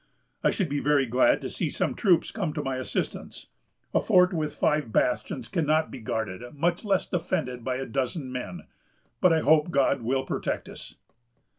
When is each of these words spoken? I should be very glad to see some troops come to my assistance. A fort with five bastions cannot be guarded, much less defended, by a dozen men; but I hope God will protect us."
I 0.43 0.49
should 0.49 0.67
be 0.67 0.79
very 0.79 1.05
glad 1.05 1.41
to 1.41 1.49
see 1.51 1.69
some 1.69 1.93
troops 1.93 2.31
come 2.31 2.53
to 2.53 2.63
my 2.63 2.77
assistance. 2.77 3.49
A 3.93 3.99
fort 3.99 4.33
with 4.33 4.55
five 4.55 4.91
bastions 4.91 5.47
cannot 5.47 5.91
be 5.91 5.99
guarded, 5.99 6.41
much 6.55 6.83
less 6.83 7.05
defended, 7.05 7.63
by 7.63 7.75
a 7.75 7.85
dozen 7.85 8.31
men; 8.31 8.63
but 9.21 9.31
I 9.31 9.41
hope 9.41 9.69
God 9.69 10.01
will 10.01 10.25
protect 10.25 10.67
us." 10.67 10.95